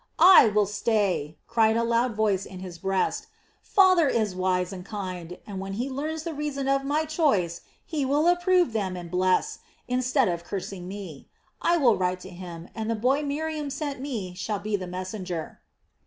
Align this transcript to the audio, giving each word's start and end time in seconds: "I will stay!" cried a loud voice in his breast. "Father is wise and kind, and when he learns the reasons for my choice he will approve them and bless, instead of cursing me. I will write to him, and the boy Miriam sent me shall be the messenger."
"I 0.17 0.47
will 0.47 0.65
stay!" 0.65 1.37
cried 1.45 1.77
a 1.77 1.83
loud 1.83 2.15
voice 2.15 2.43
in 2.47 2.57
his 2.61 2.79
breast. 2.79 3.27
"Father 3.61 4.07
is 4.07 4.33
wise 4.35 4.73
and 4.73 4.83
kind, 4.83 5.37
and 5.45 5.59
when 5.59 5.73
he 5.73 5.91
learns 5.91 6.23
the 6.23 6.33
reasons 6.33 6.67
for 6.71 6.83
my 6.83 7.05
choice 7.05 7.61
he 7.85 8.03
will 8.03 8.25
approve 8.25 8.73
them 8.73 8.97
and 8.97 9.11
bless, 9.11 9.59
instead 9.87 10.27
of 10.27 10.43
cursing 10.43 10.87
me. 10.87 11.27
I 11.61 11.77
will 11.77 11.97
write 11.97 12.21
to 12.21 12.31
him, 12.31 12.67
and 12.73 12.89
the 12.89 12.95
boy 12.95 13.21
Miriam 13.21 13.69
sent 13.69 13.99
me 14.01 14.33
shall 14.33 14.57
be 14.57 14.75
the 14.75 14.87
messenger." 14.87 15.61